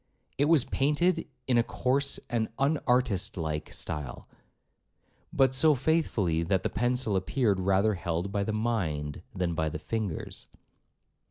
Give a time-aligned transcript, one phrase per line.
[0.39, 4.27] It was painted in a coarse and unartist like style,
[5.31, 9.77] but so faithfully, that the pencil appeared rather held by the mind than by the
[9.77, 10.47] fingers.